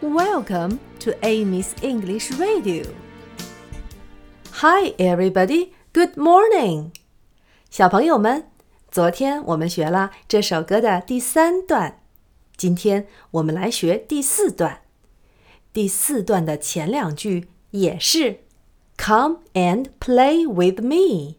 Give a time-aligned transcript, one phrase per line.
[0.00, 2.84] Welcome to Amy's English Radio.
[4.52, 5.70] Hi, everybody.
[5.92, 6.92] Good morning.
[7.70, 8.50] 小朋友们，
[8.90, 12.00] 昨天我们学了这首歌的第三段，
[12.56, 14.82] 今天我们来学第四段。
[15.72, 18.40] 第四段的前两句也是
[18.96, 21.36] "Come and play with me."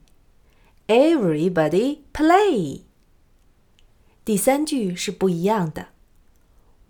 [0.87, 2.81] Everybody play.
[4.23, 5.87] 第三句是不一样的。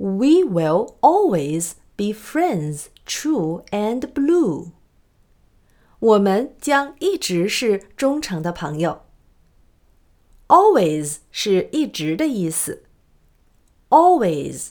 [0.01, 4.71] We will always be friends, true and blue.
[5.99, 9.01] 我们将一直是忠诚的朋友。
[10.47, 12.83] Always 是一直的意思。
[13.89, 14.69] Always,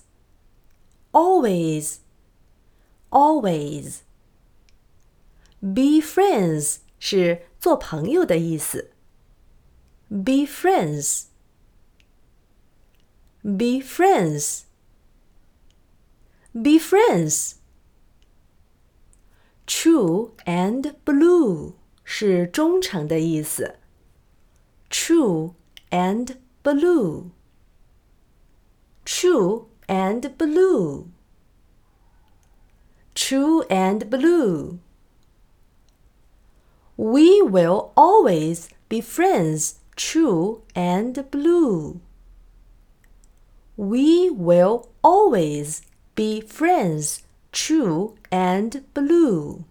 [1.10, 1.96] always,
[3.10, 3.98] always.
[5.60, 8.92] Be friends 是做朋友的意思。
[10.08, 11.24] Be friends,
[13.42, 14.66] be friends.
[16.52, 17.56] Be friends.
[19.66, 23.76] True and blue 是忠诚的意思。
[24.88, 25.54] True
[25.90, 27.30] and blue.
[29.04, 31.08] True and blue.
[33.14, 34.78] True and blue.
[36.96, 42.00] We will always be friends, true and blue.
[43.76, 45.82] We will always
[46.14, 49.64] be friends, true and blue.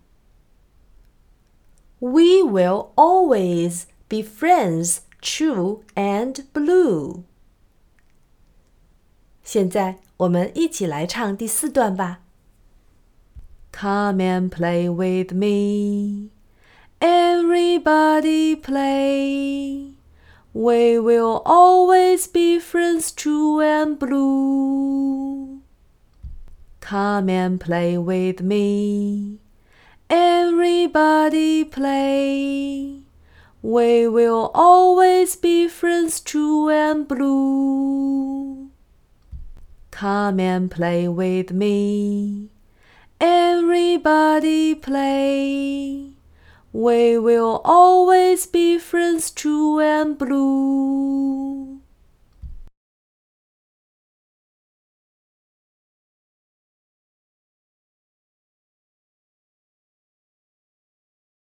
[1.99, 7.23] We will always be friends, true and blue.
[9.43, 12.21] 现在我们一起来唱第四段吧。
[13.71, 16.29] Come and play with me,
[16.99, 19.95] everybody play.
[20.53, 24.88] We will always be friends, true and blue.
[26.90, 29.38] Come and play with me.
[30.10, 33.02] Everybody play.
[33.62, 38.70] We will always be friends, true and blue.
[39.92, 42.50] Come and play with me.
[43.20, 46.14] Everybody play.
[46.72, 51.39] We will always be friends, true and blue.